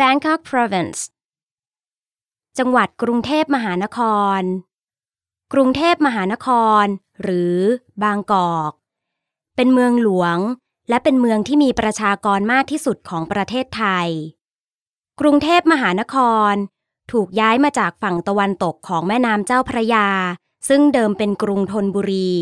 [0.00, 1.00] Bangkok Province
[2.58, 3.98] จังหวัดกรุงเทพมหานค
[4.38, 4.40] ร
[5.52, 6.48] กรุงเทพมหานค
[6.82, 6.84] ร
[7.22, 7.56] หรือ
[8.02, 8.72] บางกอก
[9.56, 10.38] เป็นเมืองหลวง
[10.88, 14.08] และเป็นเมืองที่มีประชากรมากที่สุดของประเทศไทย
[15.20, 16.16] กรุงเทพมหานค
[16.52, 16.54] ร
[17.12, 20.08] ถูกย้ายมาจากฝั่งตะวันตกของแม่น้ำเจ้าพระยา
[20.68, 22.32] ซึ่งเดิมเป็นกรุงธนบุรี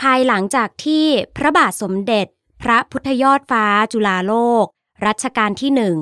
[0.00, 1.06] ภายหลังจากที่
[1.36, 2.26] พระบาทสมเด็จ
[2.62, 4.34] พระพุทธยอดฟ้าจุฬาโล
[4.64, 4.64] ก
[5.06, 5.98] รัชกาลที่หนึ่ง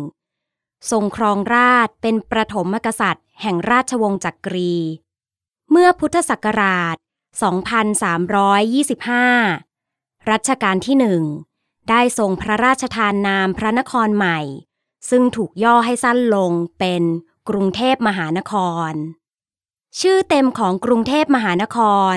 [0.91, 4.75] ทรงครองราชเป็นประถมกษัตริย์ แห่งราชวงศ์จักรี
[5.71, 6.97] เมื่อพุทธศักราช
[8.23, 11.23] 2325 รัชกาลที่หนึ่ง
[11.91, 14.39] ได้ทรงพระราชทานนามพระนครใหม่
[15.11, 17.03] ซึ่งถูกย่อให้สั้นลงเป็น
[17.49, 18.55] กรุงเทพมหานค
[18.91, 18.93] ร
[20.01, 21.79] ชื่อเต็มของกรุงเทพมหานค
[22.15, 22.17] ร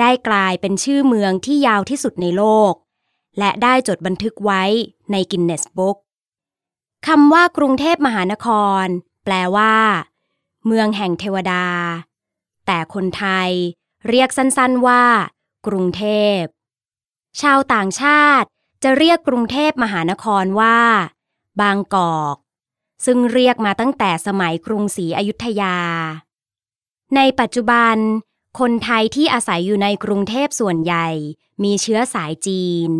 [0.00, 2.72] ได้กลายเป็นชื่อเมืองที่ยาวที่สุดในโลก
[3.38, 4.62] และได้จดบันทึกไว้
[5.12, 5.96] ในกินเนสบุ๊ก
[7.06, 8.46] คำว่ากรุงเทพมหานค
[8.84, 8.86] ร
[9.24, 9.74] แปลว่า
[10.66, 11.66] เมืองแห่งเทวดา
[12.66, 13.50] แต่คนไทย
[14.08, 15.04] เรียกสั้นๆว่า
[15.66, 16.04] กรุงเท
[16.40, 16.42] พ
[17.40, 18.48] ชาวต่างชาติ
[18.82, 20.78] จะเรียกกรุงเทพมหานครว่า
[21.60, 22.36] บางกอก
[23.04, 25.76] ซึ่งเรียกมาตั้งแต่สมัยกรุงศรีอยุธยา
[27.16, 27.96] ในปัจจุบัน
[28.60, 31.08] คนไทยที่อาศัยอยู่ในกรุงเทพส่วนใหญ่
[31.62, 32.90] มีเชื้อสายจีน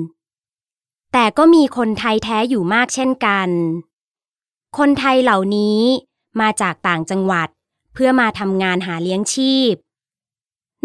[1.12, 3.48] แต่ก็มีคนไทยแท้อยู่มากเช่นกัน
[4.79, 5.81] คนไทยเหล่านี้
[6.41, 7.49] มาจากต่างจังหวัด
[7.95, 9.75] เพื่อมาทำงานหาเลี้ยงชีพ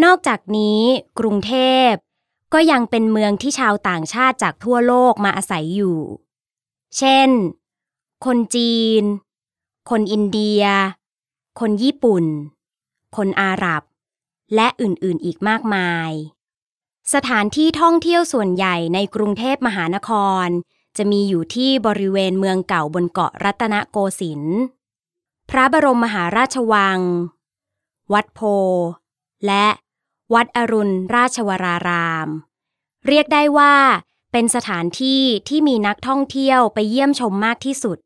[0.04, 0.82] นอกจากนี้
[1.20, 1.54] กรุงเท
[1.90, 1.92] พ
[2.54, 6.00] ก็ยังเป็นเมืองที่ชาวต่างชาติจากทั่วโลกมาอาศัยอยู่
[6.98, 7.30] เช่น
[8.26, 9.04] คนจีน
[9.90, 10.64] คนอินเดีย
[11.60, 12.26] คนญี่ปุ่น
[13.16, 13.84] คนอาหรับ
[14.56, 16.10] และอื่นๆอีกมากมาย
[17.14, 20.10] สถานที่ท่องเที่ยวส่วนใหญ่ในกรุงเทพมหานค
[20.46, 20.48] ร
[20.98, 24.58] จะมีอยู่ที่บริเวณเมืองเก่าบนเกาะรัตนโกสินทร์
[25.50, 27.00] พระบรมมหาราชวัง
[28.14, 28.40] วัดโพ
[29.46, 29.68] และ
[30.34, 32.28] วัดอรุณราชวราราม
[33.08, 33.76] เรียกได้ว่า
[34.32, 37.98] เป็นสถานที่ที่มีนักท่องเที่ยวไปเยี่ยมชมมากที่สุด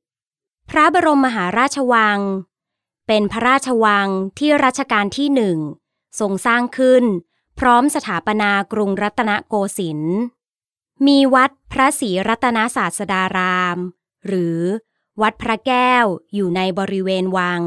[0.70, 2.20] พระบรมมหาราชวัง
[3.08, 4.08] เป็นพระราชวัง
[4.40, 5.58] ที่รัชกาลที่หนึ่ง
[6.20, 7.04] ทรงสร้างขึ้น
[7.60, 10.18] พร้อมสถาปนากรุงรัตนโกสินทร์
[11.08, 13.78] มีวัดพระศรีรัตนศาสดาราม
[14.26, 14.60] หรือ
[15.22, 17.62] วัดพระแก้วอยู่ในบริเวณวัง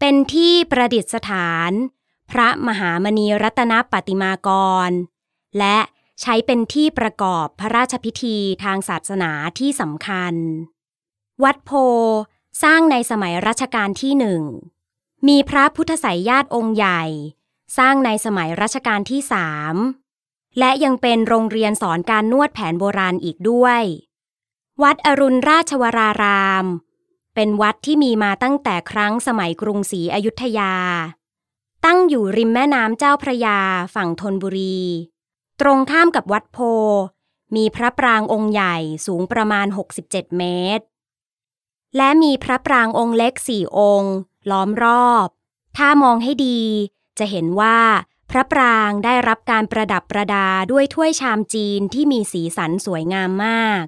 [0.00, 1.70] เป็นที่ประดิษฐาน
[2.30, 4.48] พระมหามณีรัตนปฏิมาก
[4.88, 4.90] ร
[5.58, 5.78] และ
[6.20, 10.34] ใช้เป็นที่ประกอบพระราชพิธีทางศาสนาที่สำคัญ
[11.44, 11.70] วัดโพ
[12.62, 14.42] สร้างในสมัยรัชกาลที่หนึ่ง
[15.28, 17.02] มีพระพุทธไสยญาติองค์ใหญ่
[17.78, 19.74] สร้างในสมัยรัชกาลที่สาม
[20.58, 23.82] และยังเป็นโรงเรียนสอนการนวดแผนโบราณอีกด้วย
[24.82, 26.66] วัดอรุณราชวราราม
[27.34, 30.74] เป็นวัดที่มีมาตั้งแต่ครั้งสมัยกรุงศรีอยุธยา
[31.84, 33.58] ตั้งอยู่ริมแม่น้ำเจ้าพระยา
[33.94, 34.80] ฝั่งธนบุรี
[35.60, 36.58] ตรงข้ามกับวัดโพ
[37.56, 38.76] มีพระปรางองค์ใหญ่
[39.06, 39.66] สูงประมาณ
[40.02, 40.44] 67 เม
[40.78, 40.84] ตร
[41.96, 44.14] และมีพระปรางองค์เล็กสี่องค์
[44.50, 45.28] ล้อมรอบ
[45.76, 46.60] ถ้ามองให้ดี
[47.18, 47.78] จะเห็นว่า
[48.30, 53.84] พระปรางได้รับการประดับประดาด้วยถ้วยชามจีนที่มีสีสันสวยงามมาก